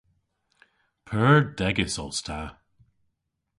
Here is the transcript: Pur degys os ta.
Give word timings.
Pur 1.07 1.37
degys 1.57 1.95
os 2.03 2.19
ta. 2.27 2.41